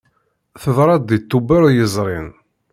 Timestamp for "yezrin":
1.75-2.27